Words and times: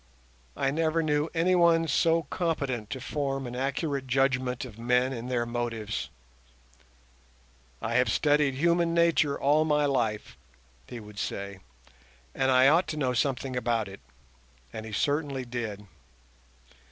I 0.57 0.71
never 0.71 1.03
knew 1.03 1.29
any 1.35 1.53
one 1.53 1.87
so 1.87 2.23
competent 2.23 2.89
to 2.89 2.99
form 2.99 3.45
an 3.45 3.55
accurate 3.55 4.07
judgment 4.07 4.65
of 4.65 4.79
men 4.79 5.13
and 5.13 5.29
their 5.29 5.45
motives. 5.45 6.09
"I 7.83 7.93
have 7.97 8.09
studied 8.09 8.55
human 8.55 8.95
nature 8.95 9.39
all 9.39 9.63
my 9.63 9.85
life," 9.85 10.39
he 10.87 10.99
would 10.99 11.19
say, 11.19 11.59
"and 12.33 12.49
I 12.49 12.67
ought 12.67 12.87
to 12.87 12.97
know 12.97 13.13
something 13.13 13.55
about 13.55 13.87
it," 13.87 13.99
and 14.73 14.87
he 14.87 14.91
certainly 14.91 15.45
did. 15.45 15.85